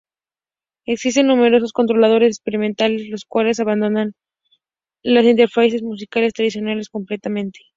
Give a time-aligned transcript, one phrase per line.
[0.87, 4.13] Existen numerosos controladores experimentales los cuales abandonan
[5.03, 7.59] las interfaces musicales tradicionales completamente.